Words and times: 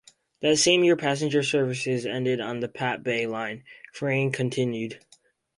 That 0.41 0.57
same 0.57 0.83
year 0.83 0.95
passenger 0.97 1.43
services 1.43 2.07
ended 2.07 2.39
on 2.41 2.59
the 2.59 2.67
Pat 2.67 3.03
bay 3.03 3.27
line, 3.27 3.63
freight 3.93 4.33
continued. 4.33 4.97